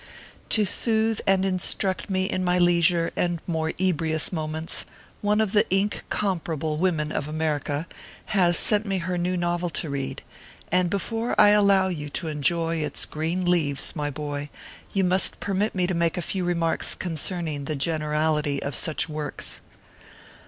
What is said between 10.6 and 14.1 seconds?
and before I allow you to enjoy its green leaves, my